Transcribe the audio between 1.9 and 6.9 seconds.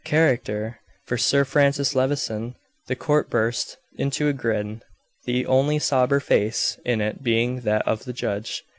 Levison! The court burst into a grin; the only sober face